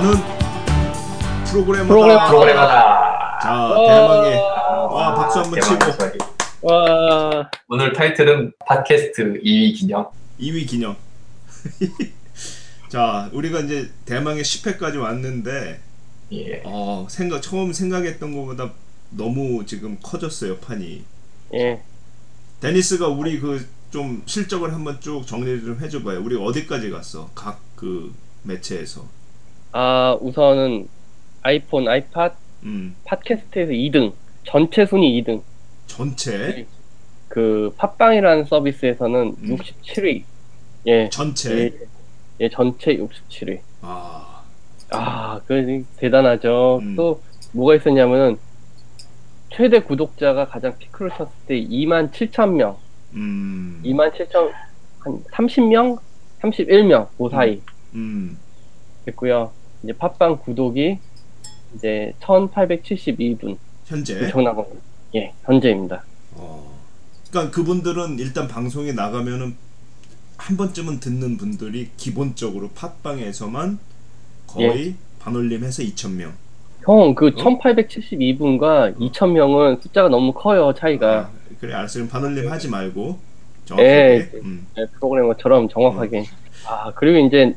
[0.00, 0.16] 나는
[1.44, 1.88] 프로그래머다.
[1.88, 2.26] 프로그래머.
[2.28, 3.38] 프로그래머다.
[3.42, 3.86] 자, 어.
[3.86, 5.76] 대망의 와, 박수 한번 치고.
[6.62, 10.06] 와, 오늘 타이틀은 팟캐스트 2위 기념.
[10.40, 10.96] 2위 기념.
[12.88, 15.80] 자, 우리가 이제 대망의 10회까지 왔는데
[16.32, 16.62] 예.
[16.64, 18.70] 어, 생각 처음 생각했던 것보다
[19.10, 21.04] 너무 지금 커졌어요, 판이.
[21.54, 21.82] 예.
[22.60, 26.22] 데니스가 우리 그 좀 실적을 한번 쭉 정리를 좀 해줘 봐요.
[26.24, 27.28] 우리 어디까지 갔어?
[27.34, 28.14] 각 그
[28.44, 29.04] 매체에서.
[29.72, 30.88] 아, 우선은
[31.42, 32.34] 아이폰, 아이팟,
[32.64, 32.96] 음.
[33.04, 34.12] 팟캐스트에서 2등.
[34.44, 35.42] 전체 순위 2등.
[35.86, 36.66] 전체
[37.28, 39.56] 그 팟빵이라는 서비스에서는 음.
[39.56, 40.24] 67위.
[40.86, 41.08] 예.
[41.10, 41.72] 전체 예,
[42.40, 43.60] 예, 전체 67위.
[43.82, 44.42] 아.
[44.90, 46.80] 아, 그 대단하죠.
[46.82, 46.96] 음.
[46.96, 47.20] 또
[47.52, 48.38] 뭐가 있었냐면은
[49.52, 52.76] 최대 구독자가 가장 피크를 쳤을 때 2만 7천 명,
[53.14, 53.80] 음.
[53.84, 54.50] 2만 7천
[55.00, 55.98] 한 30명,
[56.40, 57.60] 31명 그 사이
[57.94, 58.38] 음.
[59.04, 59.52] 됐고요.
[59.82, 60.98] 이제 팟빵 구독이
[61.74, 64.80] 이제 1,872분 현재 엄청난 겁니다.
[65.14, 66.04] 예, 현재입니다.
[66.32, 66.78] 어.
[67.30, 69.56] 그러니까 그분들은 일단 방송에 나가면은
[70.36, 73.78] 한 번쯤은 듣는 분들이 기본적으로 팟빵에서만
[74.46, 76.32] 거의 반올림해서 2천 명.
[76.86, 77.30] 형, 그 어?
[77.30, 81.18] 1,872분과 2,000명은 숫자가 너무 커요, 차이가.
[81.18, 81.98] 아, 그래 알았어.
[81.98, 83.18] 그럼 반올림 하지 말고
[83.78, 84.26] 예.
[84.26, 84.30] 정확하게.
[84.44, 84.66] 음.
[84.76, 86.24] 네, 프로그래머처럼 정확하게.
[86.66, 87.54] 아, 그리고 이제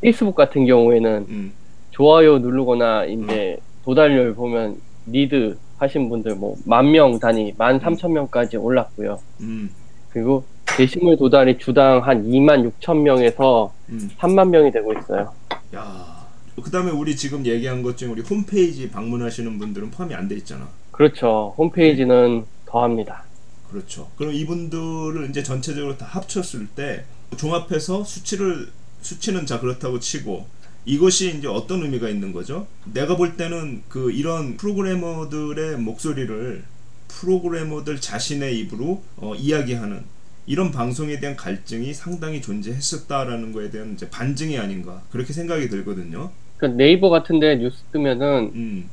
[0.00, 1.52] 페이스북 같은 경우에는 음.
[1.90, 8.56] 좋아요 누르거나 이제 도달률 보면 read 하신 분들 뭐 만 명 단위, 만 삼천 명까지
[8.56, 9.20] 올랐고요.
[9.40, 9.70] 음.
[10.10, 10.44] 그리고
[10.76, 14.10] 게시물 도달이 주당 한 2만 6천 명에서 음.
[14.18, 15.32] 3만 명이 되고 있어요.
[15.74, 16.18] 야.
[16.62, 20.68] 그다음에 우리 지금 얘기한 것 중에 우리 홈페이지 방문하시는 분들은 포함이 안 돼 있잖아.
[20.90, 21.54] 그렇죠.
[21.56, 23.22] 홈페이지는 더합니다.
[23.70, 24.08] 그렇죠.
[24.16, 27.04] 그럼 이분들을 이제 전체적으로 다 합쳤을 때
[27.36, 28.68] 종합해서 수치를
[29.02, 30.46] 수치는 자 그렇다고 치고
[30.84, 32.66] 이것이 이제 어떤 의미가 있는 거죠?
[32.92, 36.64] 내가 볼 때는 그 이런 프로그래머들의 목소리를
[37.08, 40.02] 프로그래머들 자신의 입으로 어, 이야기하는
[40.46, 46.30] 이런 방송에 대한 갈증이 상당히 존재했었다라는 거에 대한 이제 반증이 아닌가 그렇게 생각이 들거든요.
[46.56, 48.90] 그 네이버 같은데 뉴스 뜨면은 음,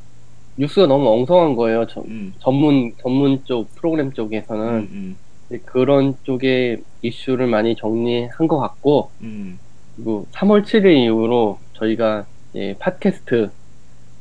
[0.58, 1.88] 뉴스가 너무 엉성한 거예요.
[1.90, 5.18] 저- 음, 전문 전문 쪽 프로그램 쪽에서는 음,
[5.52, 9.60] 음, 그런 쪽의 이슈를 많이 정리한 것 같고 음,
[9.96, 13.50] 그리고 3월 7일 이후로 저희가 이제 팟캐스트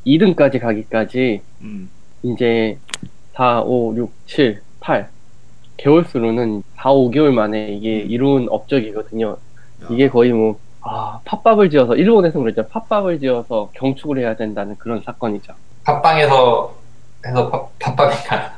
[0.06, 1.90] 2등까지 가기까지 음.
[2.22, 2.78] 이제
[3.34, 5.08] 4, 5, 6, 7, 8
[5.76, 8.10] 개월 수로는 4, 5개월 만에 이게 음.
[8.10, 9.30] 이룬 업적이거든요.
[9.82, 12.68] 야, 이게 거의 뭐 아, 팥밥을 지어서 일본에서는 그랬죠.
[12.68, 15.54] 팥밥을 지어서 경축을 해야 된다는 그런 사건이죠.
[15.84, 16.74] 팟빵에서
[17.26, 18.54] 해서 팟- 팟빵이니까.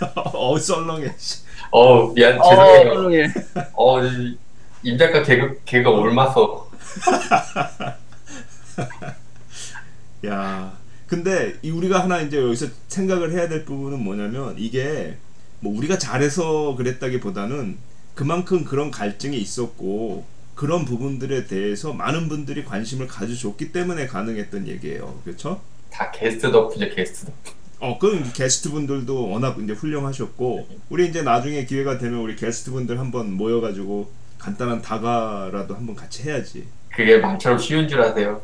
[0.34, 1.08] 어 썰렁해.
[1.18, 1.42] 씨.
[1.70, 2.94] 어우 미안 죄송해요.
[2.94, 3.26] 썰렁해.
[3.74, 4.38] 어, 이-
[4.82, 6.70] 임 작가 개그 개가 옮아서
[10.26, 10.76] 야,
[11.06, 15.16] 근데 이 우리가 하나 이제 여기서 생각을 해야 될 부분은 뭐냐면 이게
[15.60, 17.78] 뭐 우리가 잘해서 그랬다기보다는
[18.14, 25.20] 그만큼 그런 갈증이 있었고 그런 부분들에 대해서 많은 분들이 관심을 가져줬기 때문에 가능했던 얘기예요.
[25.24, 25.60] 그렇죠?
[25.90, 27.52] 다 게스트 덕분이죠 게스트 덕분.
[27.80, 32.98] 어, 그럼 게스트 분들도 워낙 이제 훌륭하셨고 우리 이제 나중에 기회가 되면 우리 게스트 분들
[32.98, 34.10] 한번 모여가지고
[34.46, 36.66] 간단한 다가라도 한번 같이 해야지.
[36.92, 38.40] 그게 말처럼 쉬운 줄 아세요.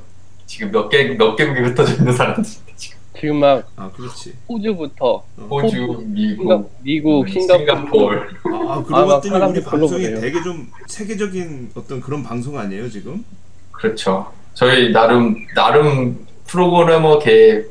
[0.47, 2.45] 지금 몇 개 몇 개국에 흩어져 있는 사람들
[2.77, 4.33] 지금 지금 막 아, 그렇지.
[4.49, 8.69] 호주부터 호주, 싱가- 미국, 미국, 음, 싱가포르, 아, 싱가포르.
[8.69, 12.89] 아, 그러고 막 봤더니 사람들이 우리 방송이 별로 되게 좀 세계적인 어떤 그런 방송 아니에요
[12.89, 13.25] 지금?
[13.73, 14.33] 그렇죠.
[14.55, 17.67] 저희 나름 나름 프로그래머계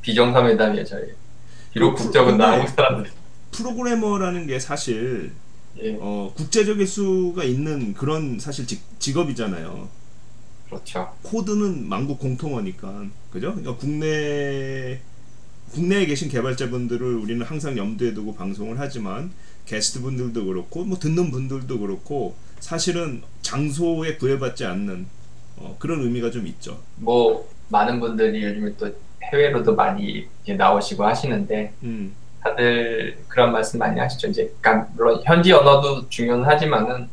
[0.00, 1.04] 비정상회담이에요 저희.
[1.72, 3.10] 비록 그, 국적은 한국 사람들.
[3.52, 5.32] 프로그래머라는 게 사실
[5.82, 9.88] 예, 어, 국제적일 수가 있는 그런 사실 직, 직업이잖아요.
[10.66, 11.12] 그렇죠.
[11.22, 13.54] 코드는 만국 공통어니까 그죠?
[13.54, 15.00] 그러니까 국내
[15.72, 19.30] 국내에 계신 개발자분들을 우리는 항상 염두에 두고 방송을 하지만
[19.66, 25.06] 게스트 분들도 그렇고 뭐 듣는 분들도 그렇고 사실은 장소에 구애받지 않는
[25.56, 26.80] 어, 그런 의미가 좀 있죠.
[26.96, 28.90] 뭐 많은 분들이 요즘에 또
[29.22, 32.14] 해외로도 많이 이제 나오시고 하시는데 음,
[32.48, 34.28] 다들 그런 말씀 많이 하시죠.
[34.28, 37.08] 이제 그러니까 물론 현지 언어도 중요는 하지만은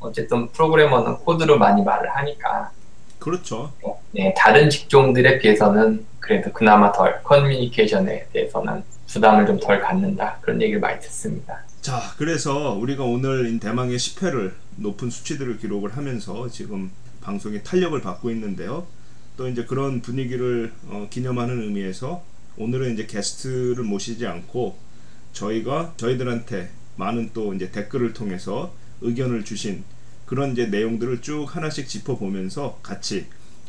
[0.00, 2.70] 어쨌든 프로그래머는 코드로 많이 말을 하니까
[3.18, 3.72] 그렇죠.
[4.12, 10.80] 네, 다른 직종들에 비해서는 그래도 그나마 덜 커뮤니케이션에 대해서는 부담을 좀 덜 갖는다 그런 얘기를
[10.80, 11.62] 많이 듣습니다.
[11.80, 16.90] 자, 그래서 우리가 오늘 인 대망의 10회를 높은 수치들을 기록을 하면서 지금
[17.22, 18.86] 방송에 탄력을 받고 있는데요.
[19.36, 22.22] 또 이제 그런 분위기를 어, 기념하는 의미에서
[22.58, 24.76] 오늘은 이제 게스트를 모시지 않고
[25.32, 29.84] 저희가 저희들한테 많은 또 이제 댓글을 통해서 의견을 주신
[30.26, 33.26] 그런 이제 내용들을 쭉 하나씩 짚어보면서 같이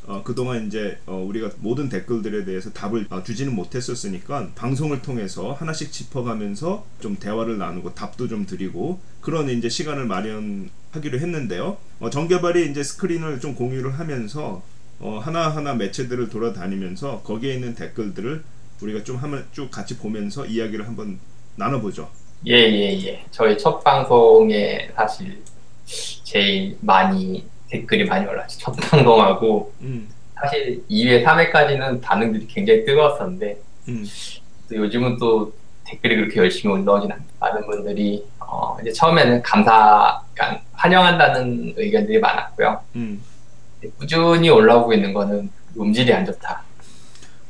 [0.07, 5.91] 어, 그동안 이제 어, 우리가 모든 댓글들에 대해서 답을 어, 주지는 못했었으니까 방송을 통해서 하나씩
[5.91, 11.77] 짚어가면서 좀 대화를 나누고 답도 좀 드리고 그런 이제 시간을 마련하기로 했는데요.
[11.99, 14.63] 어, 정개발이 이제 스크린을 좀 공유를 하면서
[14.99, 18.43] 어, 하나하나 매체들을 돌아다니면서 거기에 있는 댓글들을
[18.81, 21.19] 우리가 좀 한번 쭉 같이 보면서 이야기를 한번
[21.55, 22.09] 나눠보죠.
[22.47, 23.25] 예, 예, 예.
[23.31, 25.41] 저희 첫 방송에 사실
[26.23, 28.59] 제일 많이 댓글이 많이 올라왔죠.
[28.59, 34.05] 첫 방송하고 음, 사실 2회, 3회까지는 반응들이 굉장히 뜨거웠었는데 음,
[34.69, 35.53] 또 요즘은 또
[35.85, 42.81] 댓글이 그렇게 열심히 올라오진 않고 많은 분들이 어, 이제 처음에는 감사, 그러니까 환영한다는 의견들이 많았고요.
[42.95, 43.21] 음.
[43.97, 46.63] 꾸준히 올라오고 있는 거는 음질이 안 좋다.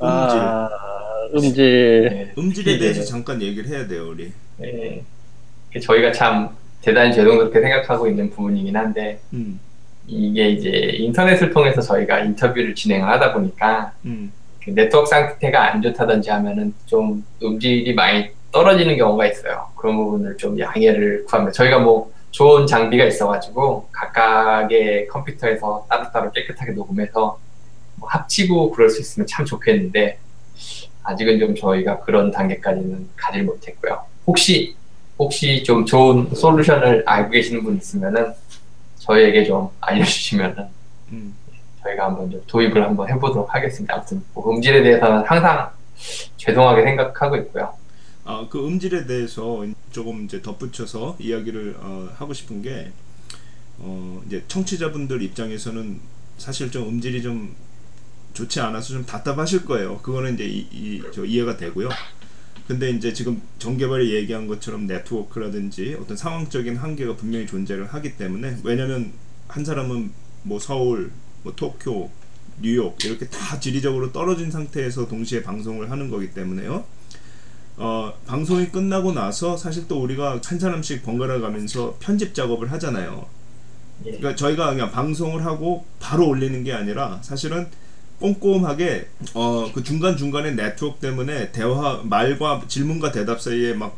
[0.02, 0.40] 음질.
[0.40, 0.70] 아,
[1.34, 2.10] 음질.
[2.10, 2.34] 네.
[2.38, 2.80] 음질에 네.
[2.80, 4.32] 대해서 잠깐 얘기를 해야 돼요, 우리.
[4.58, 5.04] 네.
[5.82, 6.50] 저희가 참
[6.82, 9.60] 대단히 죄송스럽게 생각하고 있는 부분이긴 한데 음,
[10.08, 14.32] 이게 이제 인터넷을 통해서 저희가 인터뷰를 진행을 하다 보니까 음,
[14.64, 19.68] 그 네트워크 상태가 안 좋다든지 하면은 좀 음질이 많이 떨어지는 경우가 있어요.
[19.76, 21.52] 그런 부분을 좀 양해를 구합니다.
[21.52, 27.40] 저희가 뭐 좋은 장비가 있어가지고 각각의 컴퓨터에서 따로따로 깨끗하게 녹음해서
[27.96, 30.18] 뭐 합치고 그럴 수 있으면 참 좋겠는데
[31.10, 34.04] 아직은 좀 저희가 그런 단계까지는 가질 못했고요.
[34.28, 34.76] 혹시
[35.18, 38.34] 혹시 좀 좋은 솔루션을 알고 계시는 분 있으면은
[39.00, 40.68] 저희에게 좀 알려주시면은
[41.12, 41.36] 음.
[41.84, 43.96] 저희가 한번 좀 도입을 한번 해보도록 하겠습니다.
[43.96, 45.72] 아무튼 뭐 음질에 대해서는 항상
[46.38, 47.74] 죄송하게 생각하고 있고요.
[48.24, 52.92] 아, 그 음질에 대해서 조금 이제 덧붙여서 이야기를 어, 하고 싶은 게
[53.80, 56.00] 어, 이제 청취자분들 입장에서는
[56.38, 57.56] 사실 좀 음질이 좀
[58.40, 59.98] 좋지 않아서 좀 답답하실 거예요.
[60.00, 61.90] 그거는 이제 이, 이, 저 이해가 되고요.
[62.68, 69.12] 근데 이제 지금 정개발이 얘기한 것처럼 네트워크라든지 어떤 상황적인 한계가 분명히 존재를 하기 때문에 왜냐면
[69.48, 70.12] 한 사람은
[70.44, 71.12] 뭐 서울,
[71.44, 72.10] 뭐 도쿄,
[72.62, 76.86] 뉴욕 이렇게 다 지리적으로 떨어진 상태에서 동시에 방송을 하는 거기 때문에요.
[77.78, 83.26] 어, 방송이 끝나고 나서 사실 또 우리가 한 사람씩 번갈아 가면서 편집 작업을 하잖아요.
[84.06, 84.12] 예.
[84.12, 87.68] 그러니까 저희가 그냥 방송을 하고 바로 올리는 게 아니라 사실은
[88.20, 93.98] 꼼꼼하게 어, 그 중간 중간에 네트워크 때문에 대화 말과 질문과 대답 사이에 막,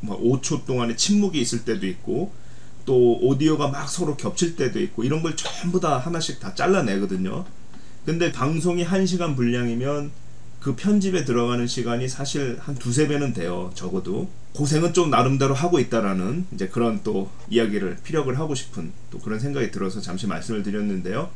[0.00, 2.32] 막 5초 동안에 침묵이 있을 때도 있고
[2.84, 7.44] 또 오디오가 막 서로 겹칠 때도 있고 이런 걸 전부 다 하나씩 다 잘라내거든요.
[8.06, 10.10] 근데 방송이 1시간 분량이면
[10.60, 13.70] 그 편집에 들어가는 시간이 사실 한 두세 배는 돼요.
[13.74, 14.28] 적어도.
[14.54, 19.70] 고생은 좀 나름대로 하고 있다라는 이제 그런 또 이야기를 피력을 하고 싶은 또 그런 생각이
[19.70, 21.30] 들어서 잠시 말씀을 드렸는데요.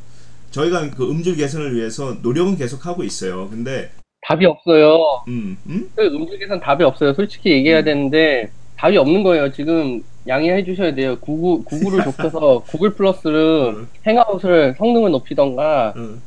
[0.52, 3.48] 저희가 그 음질 개선을 위해서 노력은 계속 하고 있어요.
[3.48, 3.90] 근데
[4.28, 4.98] 답이 없어요.
[5.28, 5.90] 음, 음?
[5.96, 7.14] 그 음질 개선 답이 없어요.
[7.14, 7.84] 솔직히 얘기해야 음.
[7.84, 9.50] 되는데 답이 없는 거예요.
[9.52, 11.18] 지금 양해해 주셔야 돼요.
[11.20, 13.88] 구글 구글을 좁혀서 구글 플러스를 음.
[14.06, 16.22] 행아웃을 성능을 높이던가 음.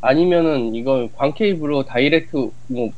[0.00, 2.36] 아니면은 이걸 광 케이블로 다이렉트
[2.68, 2.90] 뭐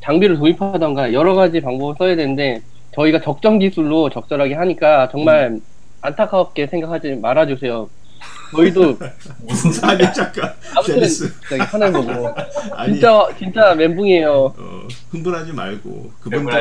[0.00, 2.62] 장비를 도입하던가 여러 가지 방법을 써야 되는데
[2.92, 5.60] 저희가 적정 기술로 적절하게 하니까 정말 음.
[6.00, 7.88] 안타깝게 생각하지 말아주세요.
[8.52, 8.98] 저희도
[9.40, 9.88] 무슨?
[9.88, 11.02] 아니 잠깐 아무튼
[11.48, 12.34] 저기 하늘 보고
[12.72, 14.30] 아니 진짜 진짜 멘붕이에요.
[14.30, 16.12] 어, 흥분하지 말고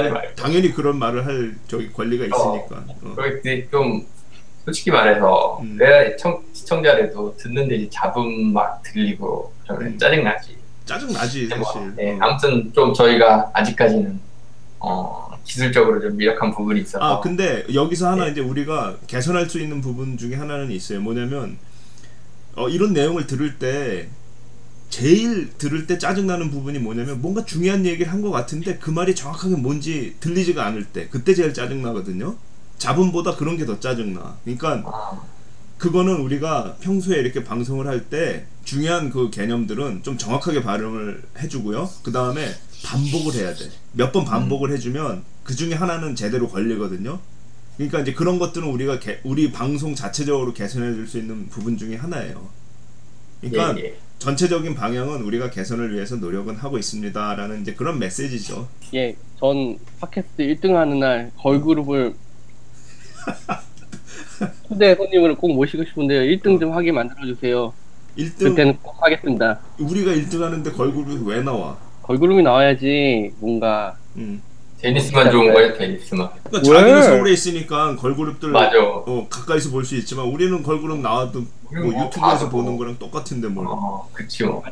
[0.09, 0.35] 말고.
[0.35, 3.15] 당연히 그런 말을 할 저기 권리가 있으니까 어.
[3.15, 4.05] 그게 좀
[4.63, 5.77] 솔직히 말해서 음.
[5.77, 9.97] 내가 청, 시청자라도 듣는데 잡음 막 들리고 그러면 음.
[9.97, 10.55] 짜증 나지.
[10.85, 12.17] 짜증 나지 뭐, 사실 네, 어.
[12.21, 14.19] 아무튼 좀 저희가 아직까지는
[14.79, 18.31] 어, 기술적으로 좀 미력한 부분이 있어서 아 근데 여기서 하나 네.
[18.31, 21.01] 이제 우리가 개선할 수 있는 부분 중에 하나는 있어요.
[21.01, 21.57] 뭐냐면
[22.55, 24.09] 어, 이런 내용을 들을 때
[24.89, 29.55] 제일 들을 때 짜증나는 부분이 뭐냐면 뭔가 중요한 얘기를 한 것 같은데 그 말이 정확하게
[29.55, 32.35] 뭔지 들리지가 않을 때 그때 제일 짜증나거든요.
[32.77, 34.37] 잡음보다 그런 게 더 짜증나.
[34.43, 35.21] 그러니까 아,
[35.77, 41.89] 그거는 우리가 평소에 이렇게 방송을 할 때 중요한 그 개념들은 좀 정확하게 발음을 해주고요.
[42.03, 42.53] 그 다음에
[42.83, 43.69] 반복을 해야 돼.
[43.93, 47.19] 몇 번 반복을 해주면 그 중에 하나는 제대로 걸리거든요.
[47.77, 51.95] 그러니까 이제 그런 것들은 우리가 개- 우리 방송 자체적으로 개선해 줄 수 있는 부분 중에
[51.95, 52.49] 하나예요.
[53.41, 53.95] 그러니까 예, 예.
[54.19, 58.67] 전체적인 방향은 우리가 개선을 위해서 노력은 하고 있습니다라는 이제 그런 메시지죠.
[58.93, 62.13] 예, 전 팟캐스트 1등 하는 날 걸그룹을
[64.67, 66.21] 초대 손님으로 꼭 모시고 싶은데요.
[66.21, 67.73] 1등 좀 하게 만들어 주세요.
[68.17, 69.59] 1등 그때는 꼭 하겠습니다.
[69.79, 71.77] 우리가 1등 하는데 걸그룹이 왜 나와?
[72.03, 74.41] 걸그룹이 나와야지 뭔가 음.
[74.81, 76.29] 데니스만 좋은 거예요, 데니스만.
[76.43, 76.79] 그러니까 왜?
[76.79, 78.77] 자기는 서울에 있으니까 걸그룹들 맞아.
[78.83, 82.77] 어, 가까이서 볼 수 있지만 우리는 걸그룹 나와도 뭐뭐 유튜브에서 보는 뭐.
[82.79, 83.65] 거랑 똑같은데 뭘.
[83.69, 84.63] 어, 그치 뭐.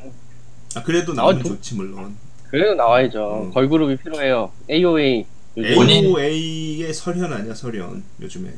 [0.76, 2.16] 아, 그래도 나오면 아, 도- 좋지 물론.
[2.50, 3.44] 그래도 나와야죠.
[3.48, 3.54] 음.
[3.54, 4.52] 걸그룹이 필요해요.
[4.70, 5.26] AOA
[5.58, 8.50] 요즘 AOA의 설현 아니야 설현 요즘에.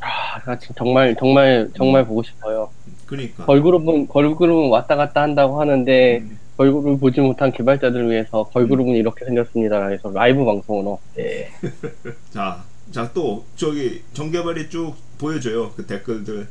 [0.00, 2.70] 아, 정말 정말 정말 보고 싶어요.
[3.06, 3.44] 그러니까.
[3.46, 6.38] 걸그룹은 걸그룹은 왔다 갔다 한다고 하는데 음.
[6.62, 9.88] 걸그룹을 보지 못한 개발자들을 위해서 걸그룹은 이렇게 생겼습니다.
[9.88, 11.50] 해서 라이브 방송으로 예.
[12.30, 16.46] 자, 자 또 저기 정개발이 쭉 보여줘요 그 댓글들.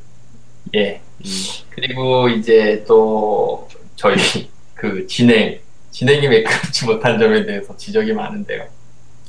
[0.75, 1.01] 예.
[1.19, 1.25] 음.
[1.69, 4.15] 그리고 이제 또 저희
[4.75, 5.59] 그 진행
[5.91, 8.65] 진행이 매끄럽지 못한 점에 대해서 지적이 많은데요.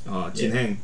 [0.07, 0.77] 어, 진행.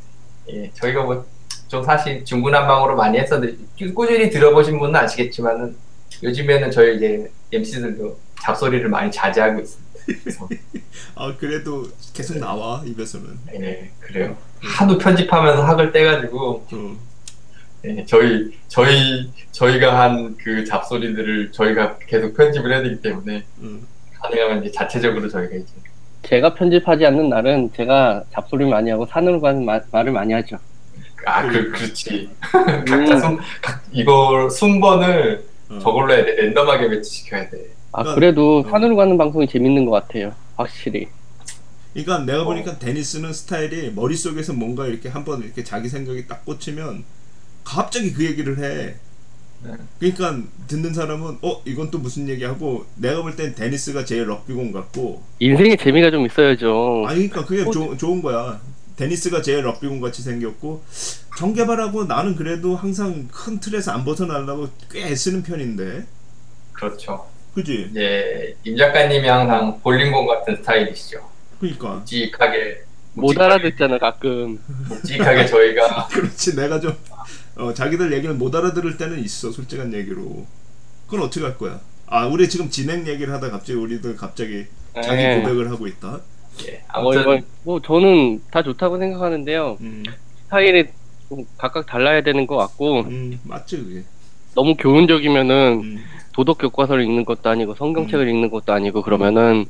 [0.48, 1.24] 예, 저희가 뭐
[1.70, 3.56] 좀 사실 중구난방으로 많이 했었는데
[3.94, 5.76] 꾸준히 들어보신 분은 아시겠지만은
[6.20, 9.89] 요즘에는 저희 이제 MC들도 잡소리를 많이 자제하고 있습니다.
[11.14, 13.26] 아 그래도 계속 나와 입에서는.
[13.54, 14.36] 예, 그래요.
[14.60, 16.96] 하도 편집하면서 학을 떼가지고 어.
[17.86, 23.86] 예, 저희 저희 저희가 한 그 잡소리들을 저희가 계속 편집을 해야 되기 때문에 음.
[24.20, 25.66] 가능하면 이제 자체적으로 저희가 이제
[26.22, 30.58] 제가 편집하지 않는 날은 제가 잡소리 많이 하고 산으로 가는 마- 말을 많이 하죠.
[31.26, 31.78] 아, 그, 그러니까.
[31.78, 32.30] 그렇지.
[32.40, 35.78] 각자 순, 각, 이걸 순번을 어.
[35.78, 36.34] 저걸로 해야 돼.
[36.34, 37.66] 랜덤하게 매치시켜야 돼.
[37.92, 38.70] 아 그러니까- 그래도 어.
[38.70, 40.34] 산으로 가는 방송이 재밌는 것 같아요.
[40.56, 41.08] 확실히.
[41.92, 42.44] 그러니까 내가 어.
[42.44, 47.04] 보니까 데니스는 스타일이 머릿속에서 뭔가 이렇게 한번 이렇게 자기 생각이 딱 꽂히면
[47.64, 48.94] 갑자기 그 얘기를 해.
[49.62, 49.72] 네.
[49.98, 55.22] 그러니까 듣는 사람은 어 이건 또 무슨 얘기하고 내가 볼 땐 데니스가 제일 럭비공 같고
[55.38, 57.04] 인생에 재미가 좀 있어야죠.
[57.06, 58.58] 아니 그러니까 그게 어, 조- 좋은 거야.
[58.96, 60.82] 데니스가 제일 럭비공 같이 생겼고
[61.38, 66.06] 정개발하고 나는 그래도 항상 큰 틀에서 안 벗어나려고 꽤 애쓰는 편인데
[66.72, 67.26] 그렇죠.
[67.54, 67.88] 그지?
[67.90, 71.18] 이제 임 작가님이 항상 볼링공 같은 스타일이시죠.
[71.58, 72.82] 그러니까 묵직하게
[73.14, 74.58] 못 묵직하게- 알아듣잖아 가끔.
[74.88, 76.94] 묵직하게 저희가 그렇지 내가 좀
[77.56, 80.46] 어, 자기들 얘기를 못 알아들을 때는 있어 솔직한 얘기로
[81.06, 85.40] 그건 어떻게 할 거야 아 우리 지금 진행 얘기를 하다 갑자기 우리들 갑자기 자기 네.
[85.40, 86.20] 고백을 하고 있다
[86.66, 89.78] 예, 뭐, 아무튼 이거, 뭐 저는 다 좋다고 생각하는데요.
[89.80, 90.02] 음,
[90.44, 90.86] 스타일이
[91.28, 94.02] 좀 각각 달라야 되는 것 같고 음 맞지 그게
[94.54, 99.66] 너무 교훈적이면은 음, 도덕 교과서를 읽는 것도 아니고 성경책을 읽는 것도 아니고 그러면은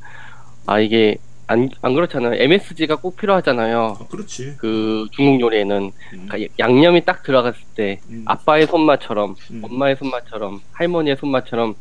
[0.66, 2.40] 아 이게 안, 안 그렇잖아요.
[2.40, 3.96] MSG가 꼭 필요하잖아요.
[4.00, 9.62] 아, 그렇지 그 중국 요리에는 음, 그러니까 양념이 딱 들어갔을 때 음, 아빠의 손맛처럼 음.
[9.64, 11.74] 엄마의 손맛처럼 할머니의 손맛처럼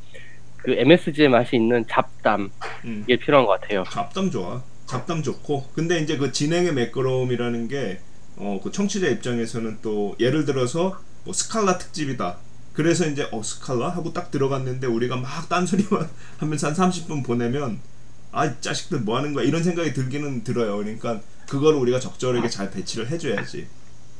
[0.57, 2.49] 그 MSG의 맛이 있는 잡담
[2.85, 3.03] 음.
[3.07, 3.83] 이게 필요한 것 같아요.
[3.91, 7.99] 잡담 좋아 잡담 좋고 근데 이제 그 진행의 매끄러움이라는 게
[8.37, 12.37] 어, 그 청취자 입장에서는 또 예를 들어서 뭐 Scala 특집이다
[12.73, 13.89] 그래서 이제 어 Scala?
[13.89, 17.79] 하고 딱 들어갔는데 우리가 막 딴소리만 하면서 한 30분 보내면
[18.31, 19.43] 아이 자식들 뭐 하는 거야?
[19.45, 20.77] 이런 생각이 들기는 들어요.
[20.77, 23.67] 그러니까 그걸 우리가 적절하게 잘 배치를 해줘야지.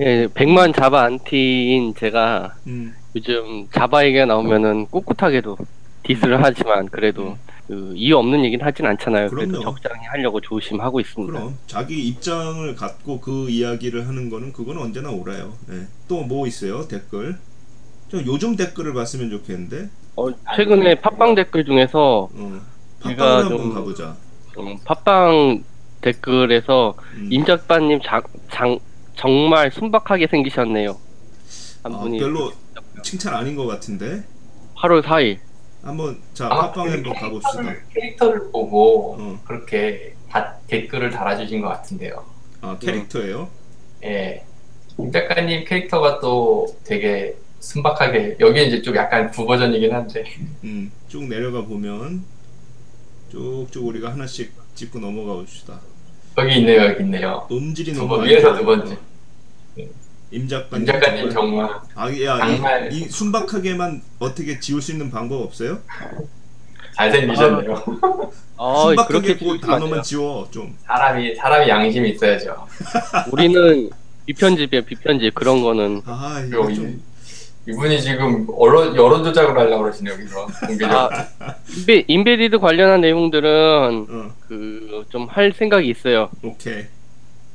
[0.01, 5.57] 예, 100만 Java 안티인 제가 음, 요즘 Java 얘기가 나오면은 꿋꿋하게도
[6.03, 7.37] 디스를 하지만 그래도
[7.67, 9.29] 그 이유 없는 얘기는 하진 않잖아요.
[9.29, 9.75] 그래도 그럼요.
[9.75, 11.31] 적당히 하려고 조심하고 있습니다.
[11.33, 15.55] 그럼 자기 입장을 갖고 그 이야기를 하는 거는 그건 언제나 옳아요.
[15.67, 15.85] 네.
[16.07, 16.87] 또뭐 있어요?
[16.87, 17.37] 댓글
[18.09, 22.61] 좀 요즘 댓글을 봤으면 좋겠는데 어, 최근에 팟빵 댓글 중에서 어,
[23.01, 24.15] 팟빵을 한번 좀- 가보자.
[24.57, 25.63] 음, 팟빵
[26.01, 27.29] 댓글에서 음.
[27.31, 28.77] 임 작가님 장, 장,
[29.15, 30.97] 정말 순박하게 생기셨네요.
[31.83, 32.51] 한 아, 분이 별로
[33.03, 34.23] 칭찬 아닌 것 같은데.
[34.77, 35.37] 8월 4일.
[35.81, 37.51] 한번 자 아마 팟빵에 한번 가봅시다.
[37.61, 39.39] 캐릭터를, 캐릭터를 보고 어.
[39.45, 42.25] 그렇게 다 댓글을 달아주신 것 같은데요.
[42.61, 43.47] 아 캐릭터예요.
[44.03, 44.43] 예.
[44.97, 50.23] 임 작가님 캐릭터가 또 되게 순박하게 여기 이제 좀 약간 부버전이긴 한데
[50.63, 52.23] 음, 쭉 내려가 보면
[53.31, 55.79] 쭉쭉 우리가 하나씩 짚고 넘어가 봅시다.
[56.37, 57.47] 여기 있네요 여기 있네요.
[57.51, 58.55] 음질이 두 너무 번, 위에서.
[58.55, 58.97] 두 번째.
[60.31, 60.81] 임 작가님.
[60.81, 65.79] 임 작가님 정말 아야 정말- 이, 이 순박하게만 어떻게 지울 수 있는 방법 없어요?
[66.95, 67.73] 잘생기셨네요.
[68.57, 70.03] 어, 순박하게 그렇게 그 단어만.
[70.03, 70.75] 지워 좀.
[70.85, 72.67] 사람이 사람이 양심이 있어야죠.
[73.31, 73.89] 우리는
[74.27, 75.33] 비편집이에요, 비편집.
[75.33, 76.01] 그런 거는.
[76.05, 77.01] 아 이거 이- 좀
[77.69, 80.97] 이분이 지금 언론 여론 조작을 하려고 그러시네요 여기서 공개적으로.
[80.99, 81.09] 아,
[81.77, 86.29] 인베, 인베디드 관련한 내용들은 어 그좀 할 생각이 있어요.
[86.43, 86.85] 오케이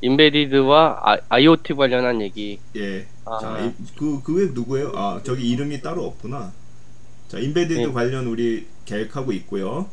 [0.01, 2.59] 인베디드와 아, IoT 관련한 얘기.
[2.75, 3.05] 예.
[3.25, 4.91] 아, 자, 그, 그외 누구예요?
[4.95, 6.51] 아, 저기 이름이 따로 없구나.
[7.27, 7.91] 자, 인베디드 예.
[7.91, 9.87] 관련 우리 계획하고 있고요.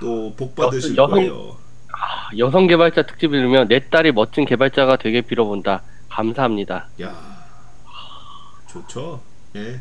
[0.00, 1.56] 또 복 받으실 여성- 거예요.
[1.92, 5.82] 아, 여성 개발자 특집을 들으면 내 딸이 멋진 개발자가 되게 빌어본다.
[6.08, 6.86] 감사합니다.
[7.02, 7.14] 야,
[8.70, 9.20] 좋죠.
[9.58, 9.80] 예.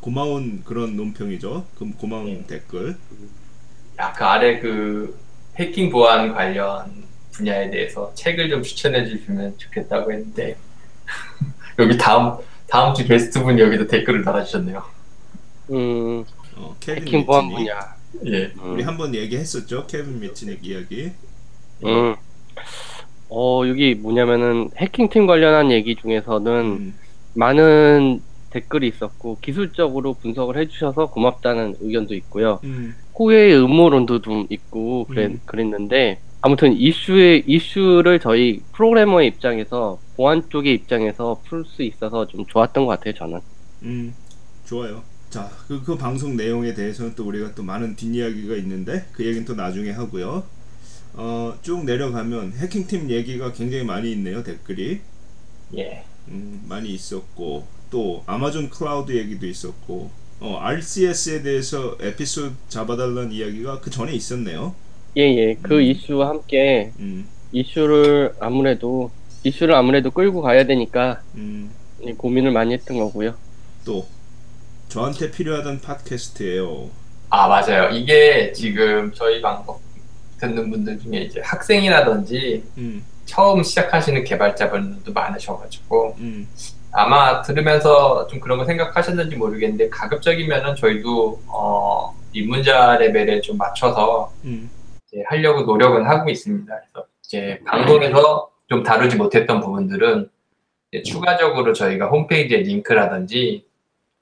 [0.00, 1.66] 고마운 그런 논평이죠.
[1.78, 2.46] 그 고마운 예.
[2.46, 2.96] 댓글.
[3.98, 5.18] 야, 그 아래 그
[5.58, 10.56] 해킹 보안 관련 분야에 대해서 책을 좀 추천해 주시면 좋겠다고 했는데
[11.78, 14.82] 여기 다음 다음 주 게스트 분이 여기도 댓글을 달아주셨네요.
[15.70, 16.24] 음,
[16.56, 17.56] 어, 케빈 해킹 보안 미치닉.
[17.56, 17.96] 분야.
[18.26, 18.52] 예.
[18.62, 19.86] 우리 음, 한번 얘기했었죠.
[19.86, 21.12] 케빈 미치닉 이야기.
[21.84, 22.16] 음.
[23.28, 26.94] 어, 여기 뭐냐면은 해킹 팀 관련한 얘기 중에서는 음,
[27.34, 28.22] 많은
[28.56, 32.60] 댓글이 있었고 기술적으로 분석을 해주셔서 고맙다는 의견도 있고요.
[32.64, 35.40] 음, 후회의 음모론도 좀 있고 그랬, 음.
[35.44, 42.86] 그랬는데 아무튼 이슈의 이슈를 저희 프로그래머의 입장에서 보안 쪽의 입장에서 풀 수 있어서 좀 좋았던
[42.86, 43.40] 것 같아요 저는.
[43.82, 44.14] 음,
[44.64, 45.02] 좋아요.
[45.28, 49.54] 자, 그, 그 방송 내용에 대해서는 또 우리가 또 많은 뒷이야기가 있는데 그 얘기는 또
[49.54, 50.44] 나중에 하고요.
[51.14, 55.00] 어, 쭉 내려가면 해킹팀 얘기가 굉장히 많이 있네요 댓글이.
[55.76, 56.04] 예.
[56.28, 63.90] 음, 많이 있었고 또 아마존 클라우드 얘기도 있었고 어, RCS에 대해서 에피소드 잡아달라는 이야기가 그
[63.90, 64.74] 전에 있었네요.
[65.16, 65.82] 예예 그 음.
[65.82, 69.10] 이슈와 함께 음, 이슈를 아무래도
[69.44, 71.70] 이슈를 아무래도 끌고 가야 되니까 음,
[72.02, 73.34] 이 고민을 많이 했던 거고요.
[73.84, 74.06] 또
[74.88, 76.90] 저한테 필요하던 팟캐스트예요.
[77.30, 77.90] 아 맞아요.
[77.90, 79.80] 이게 지금 저희 방법
[80.38, 86.46] 듣는 분들 중에 이제 학생이라든지 음, 처음 시작하시는 개발자분들도 많으셔가지고 음,
[86.98, 94.70] 아마 들으면서 좀 그런 거 생각하셨는지 모르겠는데 가급적이면은 저희도 어, 입문자 레벨에 좀 맞춰서 음,
[95.06, 96.74] 이제 하려고 노력은 하고 있습니다.
[96.74, 100.30] 그래서 이제 방송에서 좀 다루지 못했던 부분들은
[100.90, 103.66] 이제 추가적으로 저희가 홈페이지에 링크라든지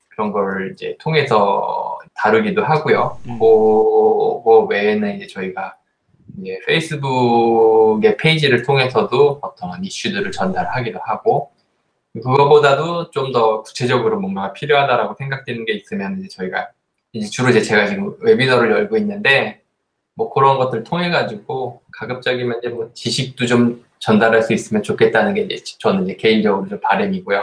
[0.08, 3.18] 그런 걸 이제 통해서 다루기도 하고요.
[3.28, 3.34] 음.
[3.34, 5.76] 그거 외에는 이제 저희가
[6.40, 11.53] 이제 페이스북의 페이지를 통해서도 어떤 이슈들을 전달하기도 하고
[12.22, 16.68] 그거보다도 좀 더 구체적으로 뭔가 필요하다라고 생각되는 게 있으면 이제 저희가
[17.12, 19.62] 이제 주로 이제 제가 지금 웨비너를 열고 있는데
[20.14, 25.42] 뭐 그런 것들 통해 가지고 가급적이면 이제 뭐 지식도 좀 전달할 수 있으면 좋겠다는 게
[25.42, 27.38] 이제 저는 이제 개인적으로 좀 바람이고요.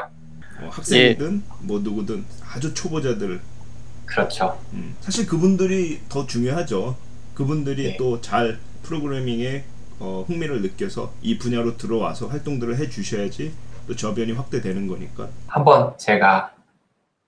[0.61, 2.23] 어, 학생이든 뭐 누구든
[2.53, 3.41] 아주 초보자들
[4.05, 4.57] 그렇죠.
[4.73, 6.95] 음, 사실 그분들이 더 중요하죠.
[7.33, 7.97] 그분들이 네.
[7.97, 9.63] 또잘 프로그래밍에
[9.99, 13.51] 어, 흥미를 느껴서 이 분야로 들어와서 활동들을 해 주셔야지
[13.87, 15.27] 또 저변이 확대되는 거니까.
[15.47, 16.53] 한번 제가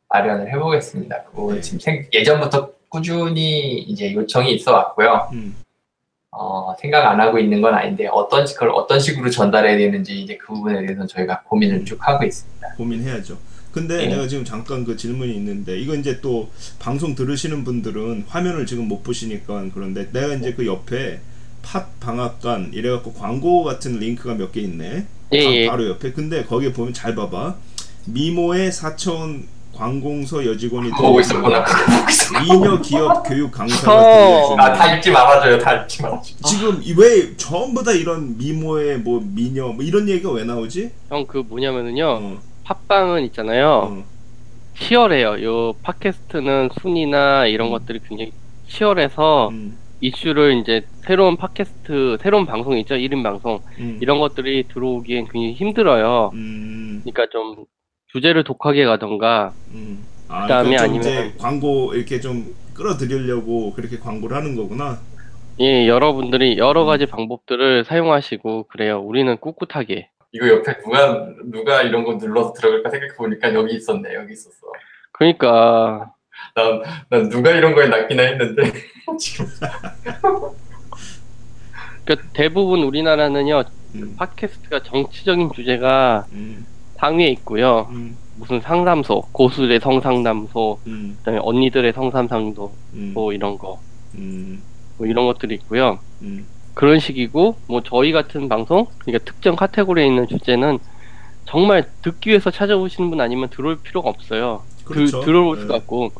[0.10, 1.24] 마련을 해보겠습니다.
[1.24, 1.62] 그거 네.
[1.62, 5.30] 지금 생- 예전부터 꾸준히 이제 요청이 있어 왔고요.
[5.34, 5.56] 음,
[6.32, 10.38] 어, 생각 안 하고 있는 건 아닌데 어떤 시- 그걸 어떤 식으로 전달해야 되는지 이제
[10.38, 12.76] 그 부분에 대해서는 저희가 고민을 쭉 하고 있습니다.
[12.78, 13.38] 고민해야죠.
[13.72, 14.08] 근데 네.
[14.08, 19.02] 내가 지금 잠깐 그 질문이 있는데 이거 이제 또 방송 들으시는 분들은 화면을 지금 못
[19.02, 21.20] 보시니까 그런데 내가 이제 그 옆에
[21.64, 25.08] 팟 방앗간 이래갖고 광고 같은 링크가 몇 개 있네.
[25.32, 25.68] 예, 바- 예.
[25.68, 26.12] 바 로 옆에.
[26.12, 27.56] 근데 거기 에 보면 잘 봐봐.
[28.06, 29.44] 미모의 4천
[29.76, 31.66] 관공서 여직원이 보고 있었구나.
[32.44, 34.04] 미녀 기업 교육 강사가 어.
[34.06, 35.58] 들려주는 아, 다 읽지 말아줘요.
[35.60, 36.36] 다 읽지 말아줘요.
[36.46, 40.92] 지금 이- 왜 전부 다 이런 미모의 뭐 미녀 뭐 이런 얘기가 왜 나오지?
[41.10, 44.04] 형 그 뭐냐면은요 어, 팟빵은 있잖아요 어,
[44.78, 45.44] 치열해요.
[45.44, 47.72] 요 팟캐스트는 순위나 이런 음.
[47.72, 48.32] 것들이 굉장히
[48.68, 49.78] 치열해서 음,
[50.14, 56.32] 이슈를 이제 새로운 팟캐스트 새로운 방송 있죠 1인 방송 음, 이런 것들이 들어오기엔 굉장히 힘들어요.
[56.34, 57.64] 음, 그러니까 좀
[58.08, 60.04] 주제를 독하게 가던가 음.
[60.28, 65.00] 아, 그다음에 그러니까 좀 이제 아니면- 광고 이렇게 좀 끌어들이려고 그렇게 광고를 하는 거구나.
[65.62, 66.58] 예 여러분들이 음.
[66.58, 69.00] 여러 가지 방법들을 사용하시고 그래요.
[69.00, 74.16] 우리는 꿋꿋하게 이거 옆에 누가 누가 이런 거 눌러서 들어갈까 생각해 보니까 여기 있었네.
[74.16, 74.68] 여기 있었어.
[75.14, 76.12] 그러니까
[76.56, 78.72] 난, 난 누가 이런 거에 낚이나 했는데
[79.20, 79.48] 지금
[82.06, 83.64] 그러니까 대부분 우리나라는요
[83.96, 86.66] 음, 팟캐스트가 정치적인 주제가 음,
[86.98, 87.88] 상위에 있고요.
[87.92, 93.80] 음, 무슨 상담소, 고수의 성상담소, 음, 그다음에 언니들의 성상담소 음, 뭐 이런 거,
[94.16, 94.62] 음,
[94.98, 96.00] 뭐 이런 것들이 있고요.
[96.24, 100.80] 음, 그런 식이고 뭐 저희 같은 방송, 그러니까 특정 카테고리에 있는 주제는
[101.46, 104.64] 정말 듣기 위해서 찾아오시는 분 아니면 들어올 필요가 없어요.
[104.86, 105.20] 그렇죠.
[105.20, 105.62] 그, 들어올 네.
[105.62, 106.12] 수가 없고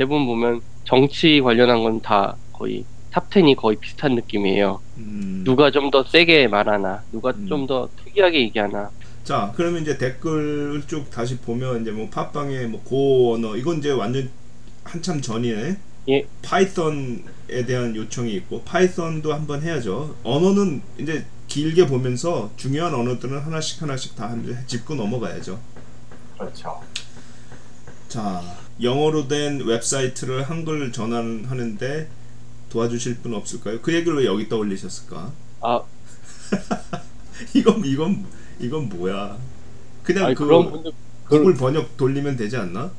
[0.00, 4.80] 대부분 보면 정치 관련한 건 다 거의 탑10이 거의 비슷한 느낌이에요.
[4.96, 5.42] 음.
[5.44, 7.46] 누가 좀 더 세게 말하나, 누가 음.
[7.46, 8.90] 좀더 특이하게 얘기하나.
[9.24, 13.90] 자, 그러면 이제 댓글 쭉 다시 보면 이제 뭐 팟빵에 뭐 Go 언어 이건 이제
[13.90, 14.30] 완전
[14.84, 15.76] 한참 전이네.
[16.08, 16.26] 예.
[16.42, 20.16] 파이썬에 대한 요청이 있고 파이썬도 한번 해야죠.
[20.24, 25.58] 언어는 이제 길게 보면서 중요한 언어들은 하나씩 하나씩 다 한- 짚고 넘어가야죠.
[26.38, 26.80] 그렇죠.
[28.08, 28.42] 자,
[28.82, 32.08] 영어로 된 웹사이트를 한글 전환하는데
[32.70, 33.80] 도와주실 분 없을까요?
[33.80, 35.32] 그 얘기를 왜 여기 떠올리셨을까?
[35.60, 35.82] 아,
[37.54, 38.24] 이건 이건
[38.58, 39.36] 이건 뭐야?
[40.02, 40.92] 그냥 아니, 그 그런 분들
[41.28, 42.90] 구글 번역 돌리면 되지 않나?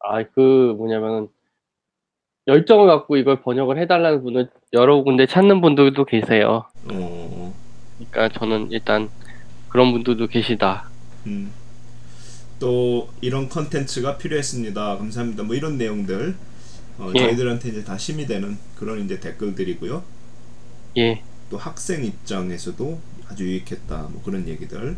[0.00, 1.28] 아, 그 뭐냐면은
[2.46, 6.64] 열정을 갖고 이걸 번역을 해달라는 분을 여러 군데 찾는 분들도 계세요.
[6.90, 7.54] 어,
[7.98, 9.10] 그러니까 저는 일단
[9.68, 10.88] 그런 분들도 계시다.
[11.26, 11.52] 음.
[12.60, 14.98] 또 이런 컨텐츠가 필요했습니다.
[14.98, 15.42] 감사합니다.
[15.42, 16.36] 뭐 이런 내용들
[16.98, 17.18] 어, 예.
[17.18, 20.04] 저희들한테 이제 다 힘이 되는 그런 이제 댓글들이고요.
[20.98, 24.08] 예, 또 학생 입장에서도 아주 유익했다.
[24.12, 24.96] 뭐 그런 얘기들.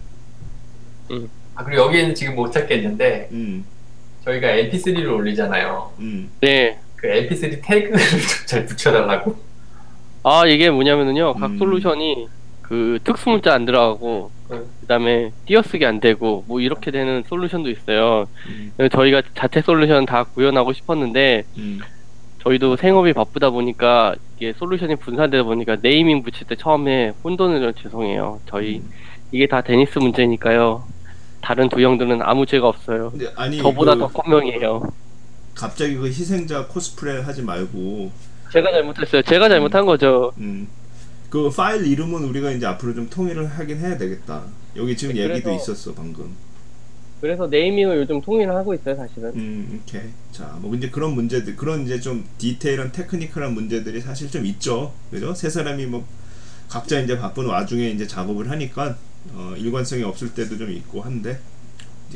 [1.55, 3.65] 아, 그리고 여기는 지금 못 찾겠는데 음,
[4.25, 5.93] 저희가 MP3를 올리잖아요.
[6.01, 6.31] 음.
[6.41, 6.79] 네.
[6.97, 9.37] 그 MP3 태그를 좀 잘 붙여달라고.
[10.25, 11.59] 아 이게 뭐냐면은요 각 음.
[11.59, 12.29] 솔루션이
[12.63, 14.42] 그 특수 문자 안 들어가고 음.
[14.83, 18.27] 그다음에 띄어쓰기 안 되고 뭐 이렇게 되는 솔루션도 있어요.
[18.49, 18.73] 음.
[18.91, 21.81] 저희가 자체 솔루션 다 구현하고 싶었는데 음.
[22.43, 28.41] 저희도 생업이 바쁘다 보니까 이게 솔루션이 분산되다 보니까 네이밍 붙일 때 처음에 혼돈을 좀 죄송해요.
[28.49, 28.91] 저희 음.
[29.31, 30.85] 이게 다 데니스 문제니까요.
[31.41, 33.13] 다른 두 형들은 아무 죄가 없어요.
[33.37, 34.83] 아니 저보다 그 더 컴맹이에요.
[35.55, 38.11] 갑자기 그 희생자 코스프레 하지 말고
[38.53, 39.23] 제가 잘못했어요.
[39.23, 40.33] 제가 잘못한 거죠.
[41.33, 41.49] 음.
[41.51, 44.43] 그 파일 이름은 우리가 이제 앞으로 좀 통일을 하긴 해야 되겠다.
[44.77, 46.31] 여기 지금 네, 얘기도 그래서- 있었어 방금.
[47.21, 49.31] 그래서 네이밍을 요즘 통일을 하고 있어요, 사실은.
[49.37, 50.03] 음, 오케이.
[50.33, 54.93] 자, 뭐 이제 그런 문제들, 그런 이제 좀 디테일한 테크니컬한 문제들이 사실 좀 있죠.
[55.11, 55.33] 그죠?
[55.33, 56.05] 세 사람이 뭐
[56.69, 58.97] 각자 이제 바쁜 와중에 이제 작업을 하니까
[59.35, 61.39] 어, 일관성이 없을 때도 좀 있고 한데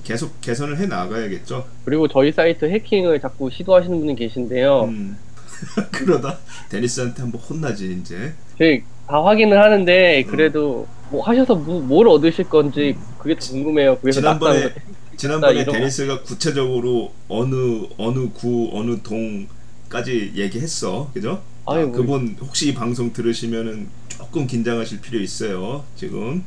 [0.03, 1.67] 계속 개선을 해 나가야겠죠.
[1.85, 4.85] 그리고 저희 사이트 해킹을 자꾸 시도하시는 분이 계신데요.
[4.87, 5.17] 음.
[5.93, 6.39] 그러다
[6.69, 8.35] 데니스한테 한번 혼나지 이제.
[8.59, 13.99] 저희 다 확인을 하는데 그래도 뭐 하셔서 뭐, 뭘 얻으실 건지 그게 더 궁금해요.
[14.01, 14.75] 그래서 지난번에
[15.17, 15.65] 지난번에.
[15.65, 21.43] 데니스가 구체적으로 어느 어느 구 어느 동까지 얘기했어, 그죠?
[21.71, 21.93] 자, 아이고.
[21.93, 25.85] 그분 혹시 이 방송 들으시면은 조금 긴장하실 필요 있어요.
[25.95, 26.45] 지금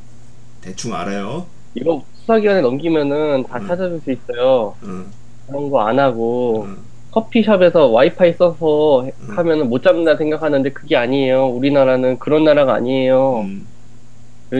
[0.61, 1.47] 대충 알아요.
[1.75, 3.67] 이거 수사기관에 넘기면은 다 음.
[3.67, 4.75] 찾아줄 수 있어요.
[4.83, 5.13] 응,
[5.47, 6.77] 그런 거 안 하고 응,
[7.11, 9.37] 커피숍에서 와이파이 써서 해- 음.
[9.37, 11.47] 하면은 못 잡는다 생각하는데 그게 아니에요.
[11.47, 13.41] 우리나라는 그런 나라가 아니에요.
[13.41, 13.65] 음,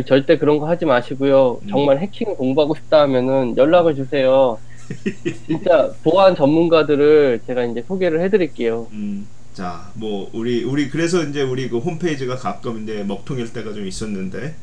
[0.07, 1.59] 절대 그런 거 하지 마시고요.
[1.63, 1.67] 음.
[1.69, 4.57] 정말 해킹 공부하고 싶다 하면은 연락을 주세요.
[5.45, 8.87] 진짜 보안 전문가들을 제가 이제 소개를 해드릴게요.
[8.91, 9.27] 음.
[9.53, 14.55] 자, 뭐 우리 우리 그래서 이제 우리 그 홈페이지가 가끔 이제 먹통일 때가 좀 있었는데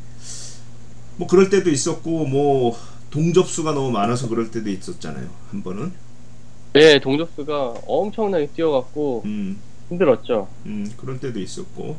[1.16, 2.76] 뭐 그럴 때도 있었고 뭐
[3.10, 5.26] 동접수가 너무 많아서 그럴 때도 있었잖아요.
[5.50, 5.92] 한 번은.
[6.76, 9.58] 네, 동접수가 엄청나게 뛰어갔고 음.
[9.88, 10.46] 힘들었죠.
[10.66, 11.96] 음, 그럴 때도 있었고.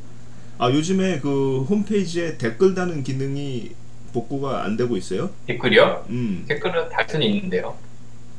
[0.59, 3.71] 아, 요즘에 그 홈페이지에 댓글 다는 기능이
[4.13, 5.31] 복구가 안 되고 있어요?
[5.47, 6.05] 댓글이요?
[6.09, 7.75] 음, 댓글은 달 수는 있는데요.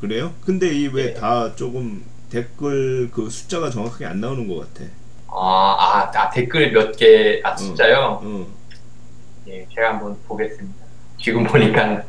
[0.00, 0.32] 그래요?
[0.44, 1.14] 근데 이왜 네.
[1.14, 4.88] 다 조금 댓글 그 숫자가 정확하게 안 나오는 것 같아.
[5.26, 8.20] 아, 아, 아, 댓글 몇 개, 아, 숫자요?
[8.22, 8.46] 어,
[9.48, 10.84] 예, 제가 한번 보겠습니다.
[11.20, 12.04] 지금 보니까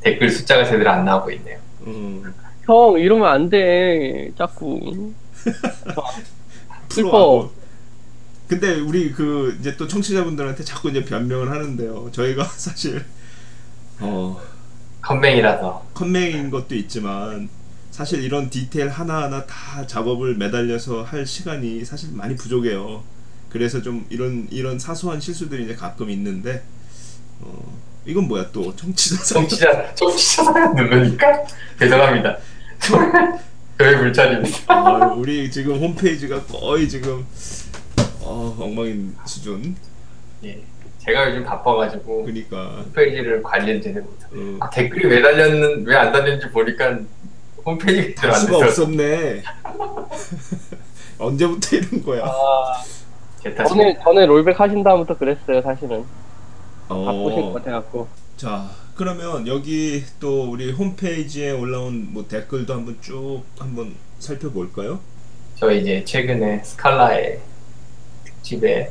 [0.00, 1.58] 댓글 숫자가 제대로 안 나오고 있네요.
[1.82, 2.43] 어.
[2.66, 4.32] 형 이러면 안 돼.
[4.36, 5.12] 자꾸.
[6.88, 7.50] 슬퍼.
[8.46, 12.10] 근데 우리 그 이제 또 청취자분들한테 자꾸 이제 변명을 하는데요.
[12.12, 13.04] 저희가 사실
[14.00, 14.40] 어
[15.02, 15.86] 컴맹이라서.
[15.94, 17.48] 컴맹인 것도 있지만
[17.90, 23.02] 사실 이런 디테일 하나하나 다 작업을 매달려서 할 시간이 사실 많이 부족해요.
[23.48, 26.62] 그래서 좀 이런 이런 사소한 실수들이 이제 가끔 있는데
[27.40, 31.44] 어 이건 뭐야 또 청취자 상 청취자, 청취자 사연 누르니까?
[31.78, 32.36] 죄송합니다.
[33.78, 34.58] 저의 물차입니다.
[34.68, 37.26] 아, 우리 지금 홈페이지가 거의 지금
[38.20, 39.76] 어, 엉망인 수준.
[40.44, 40.60] 예.
[40.98, 46.48] 제가 요즘 바빠가지고 그러니까 홈페이지를 관리를 못하고 어, 아, 댓글이 왜 달렸는 왜 안 달렸는지
[46.50, 46.98] 보니까
[48.14, 49.42] 달안 수가 없었네.
[51.18, 52.24] 언제부터 이런 거야?
[52.24, 52.82] 아.
[53.68, 55.60] 전에 전에 롤백 하신 다음부터 그랬어요.
[55.62, 56.04] 사실은
[56.88, 58.08] 바쁘실 것 어, 같아갖고.
[58.36, 65.00] 자 그러면 여기 또 우리 홈페이지에 올라온 뭐 댓글도 한번 쭉 한번 살펴볼까요?
[65.56, 67.40] 저 이제 최근에 스칼라의
[68.24, 68.90] 특집에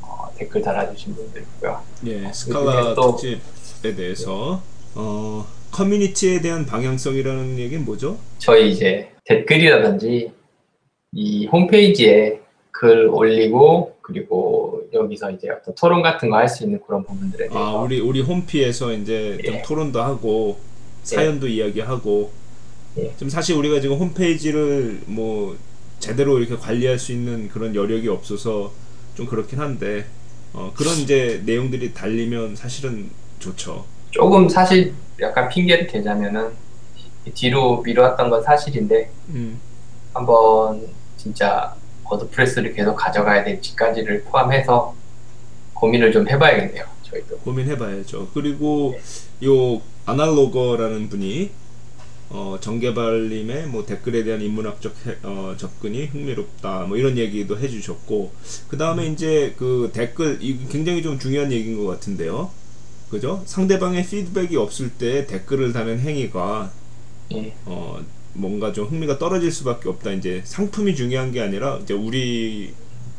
[0.00, 1.82] 어, 댓글 달아주신 분들 있고요.
[2.06, 4.62] 예, 스칼라 또- 특집에 대해서
[4.94, 8.18] 어, 커뮤니티에 대한 방향성이라는 얘기는 뭐죠?
[8.38, 10.32] 저희 이제 댓글이라든지
[11.12, 17.02] 이 홈페이지에 글 올리고 그리고 여기서 이제 어떤 토론 같은 거 할 수 있는 그런
[17.04, 19.62] 부분들에 대해서 아 우리 우리 홈피에서 이제 좀 예.
[19.62, 20.58] 토론도 하고
[21.02, 22.30] 사연도 이야기하고
[22.98, 23.14] 예.
[23.16, 25.56] 좀 사실 우리가 지금 홈페이지를 뭐
[25.98, 28.72] 제대로 이렇게 관리할 수 있는 그런 여력이 없어서
[29.14, 30.04] 좀 그렇긴 한데
[30.52, 33.84] 어, 그런 이제 내용들이 달리면 사실은 좋죠.
[34.10, 36.50] 조금 사실 약간 핑계를 대자면은
[37.34, 39.58] 뒤로 미뤄왔던 건 사실인데 음,
[40.12, 41.74] 한번 진짜
[42.12, 44.94] 워드프레스를 계속 가져가야 될지까지를 포함해서
[45.74, 46.84] 고민을 좀 해봐야겠네요.
[47.02, 47.38] 저희도.
[47.38, 48.28] 고민해봐야죠.
[48.34, 48.98] 그리고
[49.44, 51.50] 요 아날로거라는 분이
[52.30, 58.32] 어, 정개발님의 뭐 댓글에 대한 인문학적 해- 어, 접근이 흥미롭다 뭐 이런 얘기도 해주셨고
[58.68, 62.50] 그 다음에 이제 그 댓글 이 굉장히 좀 중요한 얘기인 것 같은데요.
[63.10, 63.42] 그죠?
[63.44, 66.70] 상대방의 피드백이 없을 때 댓글을 다는 행위가
[67.34, 67.52] 예.
[67.66, 67.98] 어,
[68.34, 70.12] 뭔가 좀 흥미가 떨어질 수밖에 없다.
[70.12, 72.72] 이제 상품이 중요한 게 아니라 이제 우리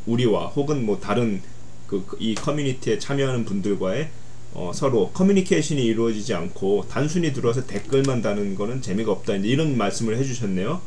[0.06, 1.42] 우리와 혹은 뭐 다른
[1.88, 4.10] 그 이 커뮤니티에 참여하는 분들과의
[4.56, 10.18] 어, 서로 커뮤니케이션이 이루어지지 않고 단순히 들어와서 댓글만 다는 거는 재미가 없다 이제 이런 말씀을
[10.18, 10.82] 해주셨네요.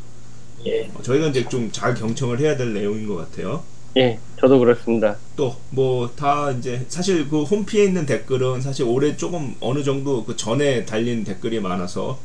[0.67, 0.91] 예.
[0.95, 3.65] 어, 저희가 이제 좀 잘 경청을 해야 될 내용인 것 같아요.
[3.97, 5.17] 예, 저도 그렇습니다.
[5.37, 10.37] 또 뭐 다 이제 사실 그 홈피에 있는 댓글은 사실 올해 조금 어느 정도 그
[10.37, 12.19] 전에 달린 댓글이 많아서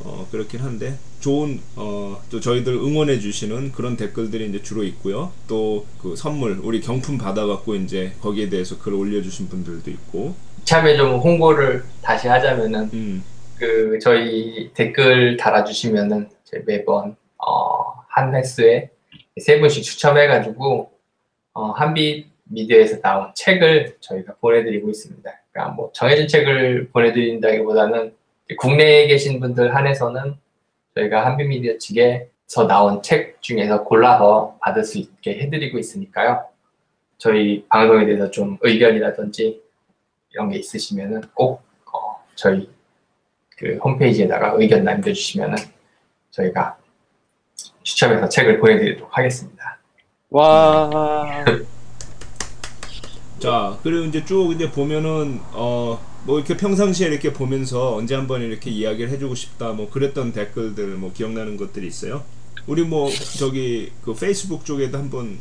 [0.00, 5.32] 어 그렇긴 한데 좋은 어 또 저희들 응원해 주시는 그런 댓글들이 이제 주로 있고요.
[5.48, 10.34] 또 그 선물 우리 경품 받아 갖고 이제 거기에 대해서 글 올려 주신 분들도 있고.
[10.60, 13.24] 이참에 좀 홍보를 다시 하자면은 음.
[13.56, 16.28] 그 저희 댓글 달아주시면은
[16.66, 18.90] 매번 어, 한 횟수에
[19.40, 20.90] 세 분씩 추첨해가지고
[21.54, 25.30] 어, 한빛 미디어에서 나온 책을 저희가 보내드리고 있습니다.
[25.52, 28.12] 그러니까 뭐 정해진 책을 보내드린다기보다는
[28.58, 30.36] 국내에 계신 분들 한해서는
[30.94, 36.46] 저희가 한빛 미디어 측에서 나온 책 중에서 골라서 받을 수 있게 해드리고 있으니까요.
[37.16, 39.62] 저희 방송에 대해서 좀 의견이라든지
[40.30, 42.68] 이런 게 있으시면은 꼭 어, 저희
[43.56, 45.56] 그 홈페이지에다가 의견 남겨주시면은
[46.30, 46.76] 저희가
[47.82, 49.78] 추첨해서 책을 보내드리도록 하겠습니다.
[50.30, 51.44] 와,
[53.38, 58.70] 자 그리고 이제 쭉 이제 보면은 어 뭐 이렇게 평상시에 이렇게 보면서 언제 한번 이렇게
[58.70, 62.22] 이야기를 해주고 싶다 뭐 그랬던 댓글들 뭐 기억나는 것들이 있어요?
[62.66, 65.38] 우리 뭐 저기 그 페이스북 쪽에도 한번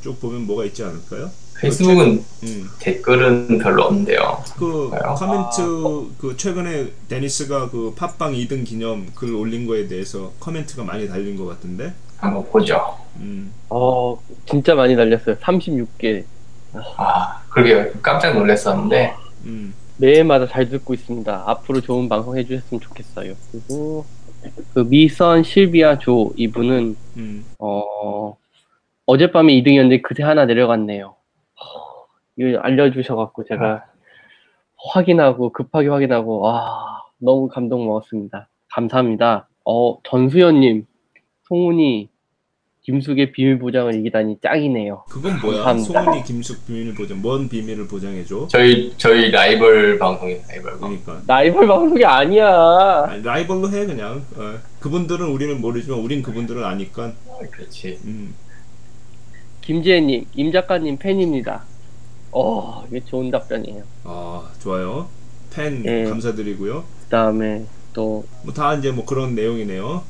[0.00, 1.30] 쭉 보면 뭐가 있지 않을까요?
[1.60, 2.68] 페이스북은 음.
[2.80, 4.42] 댓글은 별로 없는데요.
[4.58, 4.90] 그?
[4.90, 11.36] 커멘트 그 최근에 데니스가 그 팟빵 2등 기념 글 올린 거에 대해서 comment가 많이 달린
[11.36, 11.92] 것 같은데.
[12.16, 12.96] 한번 보죠.
[13.16, 13.52] 음.
[13.68, 14.18] 어,
[14.48, 15.36] 진짜 많이 달렸어요.
[15.36, 16.24] 36개.
[16.96, 19.14] 아, 그러게 깜짝 놀랐었는데
[19.44, 19.74] 음.
[19.98, 21.44] 매회마다 잘 듣고 있습니다.
[21.46, 23.34] 앞으로 좋은 방송 해주셨으면 좋겠어요.
[23.50, 24.04] 그리고
[24.74, 27.44] 그 미선 실비아 조 이분은 음.
[27.58, 28.36] 어
[29.06, 31.14] 어젯밤에 2등이었는데 그새 하나 내려갔네요.
[31.60, 33.84] 허, 이거 알려주셔갖고 제가
[34.92, 38.48] 확인하고 급하게 확인하고 와 너무 감동 먹었습니다.
[38.70, 39.48] 감사합니다.
[39.64, 40.86] 어 전수연님
[41.44, 42.08] 송은이
[42.82, 45.04] 김숙의 비밀 보장을 이기다니 짱이네요.
[45.08, 45.62] 그건 뭐야?
[45.62, 46.02] 감사합니다.
[46.02, 47.22] 송은이 김숙 비밀 보장.
[47.22, 48.48] 뭔 비밀을 보장해 줘?
[48.50, 50.40] 저희 저희 라이벌 방송이에요.
[50.48, 51.00] 라이벌 방송.
[51.04, 51.22] 그러니까.
[51.32, 53.04] 라이벌 방송이 아니야.
[53.08, 54.24] 아니, 라이벌로 해 그냥.
[54.36, 54.58] 어.
[54.80, 57.12] 그분들은 우리는 모르지만 우린 그분들을 아니까.
[57.52, 58.00] 그렇지.
[58.04, 58.34] 음.
[59.60, 61.62] 김지혜님, 임 작가님 팬입니다.
[62.32, 63.84] 어, 이게 좋은 답변이에요.
[64.02, 65.08] 아 좋아요.
[65.54, 66.04] 팬 예.
[66.04, 66.82] 감사드리고요.
[67.04, 70.02] 그 다음에 또, 뭐 다 이제 뭐 그런 내용이네요.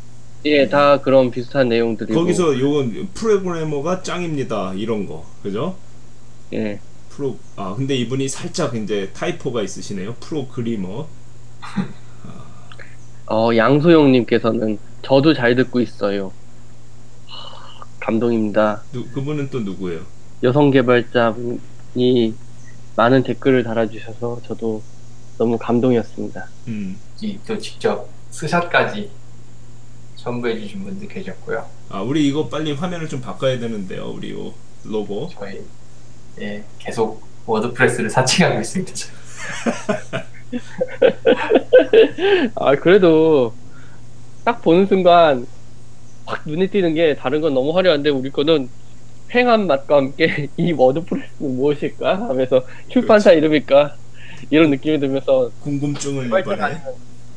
[0.44, 2.18] 예, 다 그런 비슷한 내용들이고.
[2.18, 4.74] 거기서 요건 프로그래머가 짱입니다.
[4.74, 5.24] 이런 거.
[5.42, 5.76] 그죠?
[6.52, 10.14] 예, 프로 아 근데 이분이 살짝 이제 타이포가 있으시네요.
[10.20, 11.06] 프로그리머.
[13.26, 16.32] 어, 양소영 님께서는 저도 잘 듣고 있어요.
[17.26, 18.82] 하, 감동입니다.
[18.92, 20.00] 누, 그분은 또 누구예요?
[20.42, 22.34] 여성 개발자분이
[22.96, 24.82] 많은 댓글을 달아주셔서 저도
[25.38, 26.48] 너무 감동이었습니다.
[26.68, 26.96] 음.
[27.22, 29.10] 이또 직접 스샷까지
[30.22, 31.66] 첨부해 주신 분들 계셨고요.
[31.90, 34.12] 아 우리 이거 빨리 화면을 좀 바꿔야 되는데요.
[34.14, 34.54] 우리 요
[34.84, 35.28] 로고.
[35.32, 35.60] 저희
[36.40, 38.92] 예, 계속 워드프레스를 사칭하고 있습니다.
[42.54, 43.52] 아, 그래도
[44.44, 45.46] 딱 보는 순간
[46.24, 48.68] 확 눈에 띄는 게 다른 건 너무 화려한데 우리 거는
[49.26, 53.96] 팽한 맛과 함께 이 워드프레스는 무엇일까 하면서 출판사 이름일까
[54.50, 56.32] 이런 느낌이 들면서 궁금증을.
[56.32, 56.80] 아니면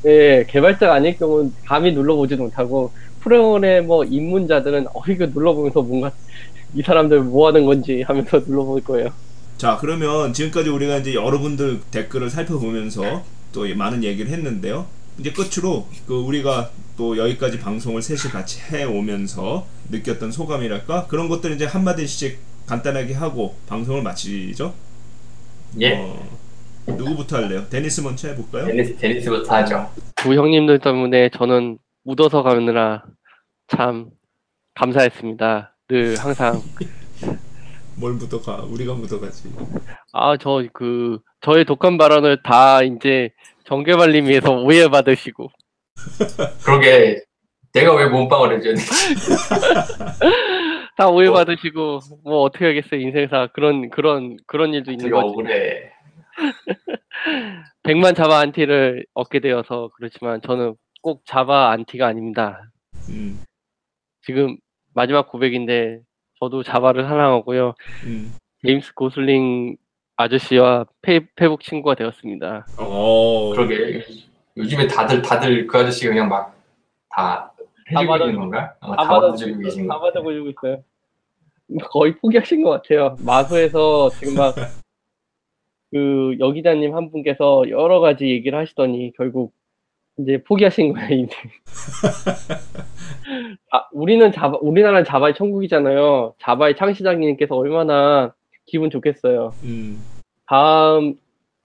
[0.06, 2.91] 예 개발자가 아닐 경우는 감히 눌러보지도 못하고
[3.22, 6.12] 프로그래머 입문자들은 어 이거 눌러보면서 뭔가
[6.76, 9.10] 이 사람들 뭐 하는 건지 하면서 눌러볼 거예요.
[9.58, 14.86] 자 그러면 지금까지 우리가 이제 여러분들 댓글을 살펴보면서 또 많은 얘기를 했는데요.
[15.18, 21.54] 이제 끝으로 그 우리가 또 여기까지 방송을 셋이 같이 해 오면서 느꼈던 소감이랄까 그런 것들
[21.54, 22.38] 이제 한 마디씩
[22.68, 24.74] 간단하게 하고 방송을 마치죠.
[25.82, 26.38] 예, 어,
[26.88, 27.65] 누구부터 할래요?
[27.69, 28.65] 데니스 먼저 해볼까요?
[28.67, 29.89] 데니스 데니스부터 하죠.
[30.15, 33.04] 두 형님들 때문에 저는 묻어서 가느라
[33.67, 34.10] 참
[34.76, 35.76] 감사했습니다.
[35.88, 36.62] 늘 항상
[37.98, 38.63] 뭘 묻어가?
[38.63, 39.50] 우리가 묻어가지.
[40.13, 43.30] 아 저 그 저의 독한 발언을 다 이제
[43.65, 45.50] 정개발님에서 오해 받으시고
[46.65, 47.21] 그러게
[47.74, 48.74] 내가 왜 몸빵을 돼?
[50.98, 55.26] 다 오해 받으시고 뭐 어떻게 하겠어요 인생사 그런 그런 그런 일도 있는 거지.
[55.28, 55.91] 억울해.
[57.84, 62.62] 100만 자바 안티를 얻게 되어서 그렇지만 저는 꼭 자바 안티가 아닙니다.
[63.10, 63.39] 음,
[64.26, 64.58] 지금
[64.93, 66.00] 마지막 고백인데
[66.39, 67.74] 저도 자바를 사랑하고요.
[68.06, 68.34] 음.
[68.65, 69.78] 제임스 고슬링
[70.17, 72.65] 아저씨와 페, 페북 친구가 되었습니다.
[72.80, 74.04] 어, 그러게
[74.58, 76.56] 요즘에 다들 다들 그 아저씨가 그냥 막
[77.10, 77.54] 다
[77.91, 78.76] 해주고 받아- 있는 건가?
[78.82, 80.02] 어, 다다 받아- 받아주고 계신 다 거.
[80.02, 80.84] 받아보고 있어요.
[81.89, 83.15] 거의 포기하신 것 같아요.
[83.19, 84.54] 마소에서 지금 막
[85.91, 89.54] 그 여기자님 한 분께서 여러 가지 얘기를 하시더니 결국
[90.19, 91.10] 이제 포기하신 거예요.
[91.10, 91.36] 이제.
[93.71, 96.36] 아, 우리는 자바, 우리나라는 자바의 천국이잖아요.
[96.39, 98.34] 자바의 창시장님께서 얼마나
[98.65, 99.54] 기분 좋겠어요.
[99.63, 100.02] 음,
[100.48, 101.15] 다음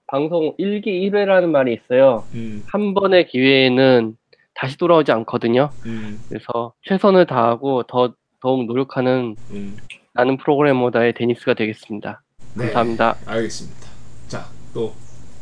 [0.07, 2.25] 방송 1기 1회라는 말이 있어요.
[2.33, 4.17] 음, 한 번의 기회에는
[4.53, 5.69] 다시 돌아오지 않거든요.
[5.85, 9.77] 음, 그래서 최선을 다하고 더 더욱 노력하는 음.
[10.13, 12.21] 나는 프로그래머다의 데니스가 되겠습니다.
[12.57, 13.15] 네, 감사합니다.
[13.25, 13.90] 알겠습니다.
[14.31, 14.93] 자, 또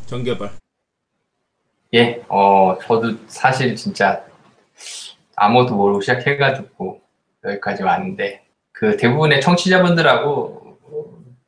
[0.07, 0.49] 정개발.
[1.93, 4.25] 예, 어, 저도 사실 진짜
[5.35, 6.99] 아무것도 모르고 시작해가지고
[7.45, 10.79] 여기까지 왔는데, 그 대부분의 청취자분들하고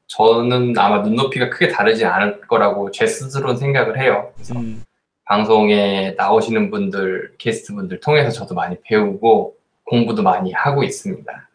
[0.06, 4.32] 저는 아마 눈높이가 크게 다르지 않을 거라고 제 스스로는 생각을 해요.
[4.36, 4.84] 그래서 음,
[5.24, 11.50] 방송에 나오시는 분들, 게스트분들 통해서 저도 많이 배우고 공부도 많이 하고 있습니다.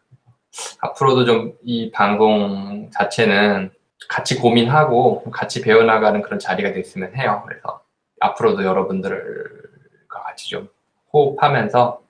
[0.81, 3.71] 앞으로도 좀 이 방송 자체는
[4.09, 7.43] 같이 고민하고 같이 배워나가는 그런 자리가 됐으면 해요.
[7.47, 7.83] 그래서
[8.21, 10.69] 앞으로도 여러분들과 같이 좀
[11.13, 12.03] 호흡하면서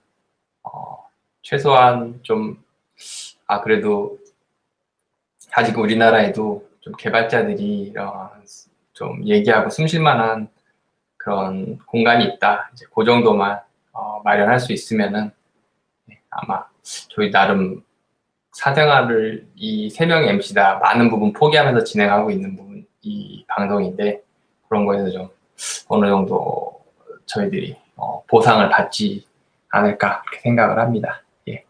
[0.65, 1.09] 어,
[1.43, 2.67] 최소한 좀
[3.47, 4.19] 아 그래도
[5.53, 8.31] 아직 우리나라에도 좀 개발자들이 이런
[8.93, 10.49] 좀 얘기하고 숨쉴만한
[11.17, 12.71] 그런 공간이 있다.
[12.73, 13.61] 이제 그 정도만
[13.93, 15.31] 어, 마련할 수 있으면은
[16.07, 16.67] 네, 아마
[17.09, 17.83] 저희 나름
[18.57, 24.23] 사생활을 이 세 명의 MC다 많은 부분 포기하면서 진행하고 있는 부분 이 방송인데
[24.69, 25.29] 그런 거에서 좀
[25.89, 26.81] 어느 정도
[27.27, 29.25] 저희들이 어, 보상을 받지
[29.69, 31.23] 않을까 그렇게 생각을 합니다.
[31.49, 31.65] 예.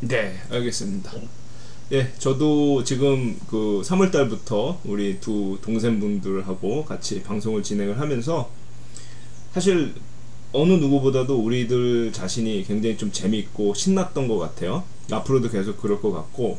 [0.00, 1.10] 네, 알겠습니다.
[1.92, 8.50] 예, 저도 지금 그 3월 달부터 우리 두 동생분들하고 같이 방송을 진행을 하면서
[9.52, 9.94] 사실
[10.52, 14.84] 어느 누구보다도 우리들 자신이 굉장히 좀 재미있고 신났던 것 같아요.
[15.10, 16.58] 앞으로도 계속 그럴 것 같고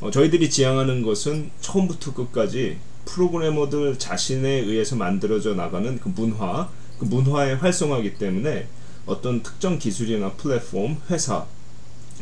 [0.00, 7.56] 어, 저희들이 지향하는 것은 처음부터 끝까지 프로그래머들 자신에 의해서 만들어져 나가는 그 문화, 그 문화의
[7.56, 8.66] 활성화이기 때문에
[9.06, 11.46] 어떤 특정 기술이나 플랫폼, 회사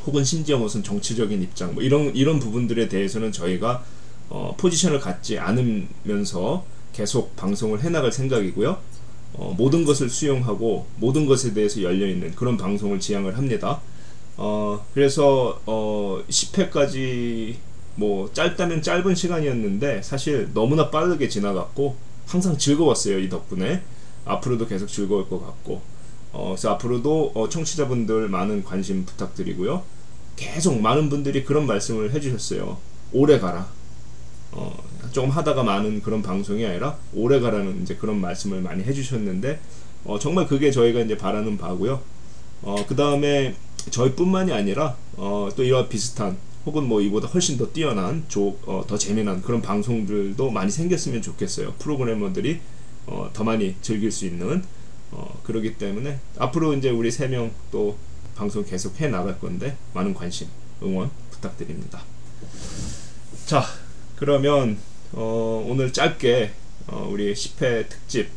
[0.06, 3.84] 혹은 심지어 무슨 정치적인 입장 뭐 이런 이런 부분들에 대해서는 저희가
[4.30, 8.78] 어, 포지션을 갖지 않으면서 계속 방송을 해나갈 생각이고요.
[9.34, 13.80] 어, 모든 것을 수용하고 모든 것에 대해서 열려 있는 그런 방송을 지향을 합니다.
[14.38, 17.56] 어, 그래서 어, 10회까지
[17.96, 21.96] 뭐 짧다면 짧은 시간이었는데 사실 너무나 빠르게 지나갔고
[22.26, 23.82] 항상 즐거웠어요 이 덕분에
[24.24, 25.82] 앞으로도 계속 즐거울 것 같고
[26.32, 29.82] 어, 그래서 앞으로도 어, 청취자분들 많은 관심 부탁드리고요.
[30.36, 32.78] 계속 많은 분들이 그런 말씀을 해주셨어요.
[33.12, 33.66] 오래 가라.
[34.52, 34.76] 어,
[35.10, 39.58] 조금 하다가 많은 그런 방송이 아니라 오래 가라는 이제 그런 말씀을 많이 해주셨는데
[40.04, 42.00] 어, 정말 그게 저희가 이제 바라는 바고요.
[42.62, 43.56] 어, 그 다음에
[43.90, 48.98] 저희뿐만이 아니라 어, 또 이와 비슷한 혹은 뭐 이보다 훨씬 더 뛰어난 조, 어, 더
[48.98, 51.74] 재미난 그런 방송들도 많이 생겼으면 좋겠어요.
[51.78, 52.60] 프로그래머들이
[53.06, 54.62] 어, 더 많이 즐길 수 있는
[55.10, 57.96] 어, 그러기 때문에 앞으로 이제 우리 세 명 또
[58.36, 60.46] 방송 계속 해 나갈 건데 많은 관심
[60.82, 62.02] 응원 부탁드립니다.
[63.46, 63.64] 자
[64.16, 64.78] 그러면
[65.12, 66.52] 어, 오늘 짧게
[66.88, 68.28] 어, 우리 10회 특집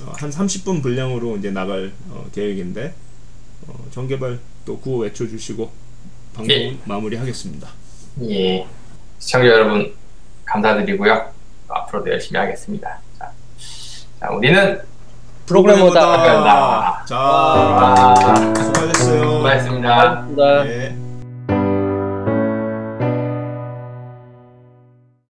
[0.00, 2.94] 어, 한 30분 분량으로 이제 나갈 어, 계획인데
[3.68, 5.70] 어, 정개발 또 구호 외쳐주시고
[6.34, 6.76] 방송 예.
[6.84, 7.66] 마무리하겠습니다.
[8.28, 8.66] 예.
[9.18, 9.94] 시청자 여러분
[10.44, 11.32] 감사드리고요.
[11.68, 13.00] 앞으로도 열심히 하겠습니다.
[13.18, 13.32] 자,
[14.20, 14.78] 자 우리는
[15.46, 16.00] 프로그래머다.
[16.00, 17.04] 프로그래머다.
[17.08, 18.14] 자 아,
[18.54, 19.24] 수고하셨어요.
[19.24, 19.88] 수고하셨습니다.
[19.88, 20.64] 감사합니다.
[20.64, 21.07] 네.